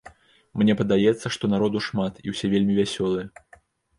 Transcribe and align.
Мне 0.61 0.73
падаецца, 0.79 1.31
што 1.35 1.49
народу 1.53 1.83
шмат, 1.87 2.13
і 2.25 2.35
ўсе 2.35 2.45
вельмі 2.53 2.79
вясёлыя. 2.81 3.27